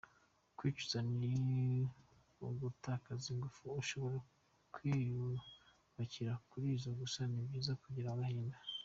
Kwicuza 0.57 0.97
ni 1.19 1.33
ugutakaza 2.47 3.25
ingufu, 3.33 3.63
ushobora 3.81 4.17
kwiyubakira 4.73 6.33
kuri 6.49 6.67
zo; 6.83 6.91
gusa 6.99 7.19
ni 7.31 7.39
byiza 7.47 7.73
kugira 7.83 8.09
agahinda”. 8.11 8.57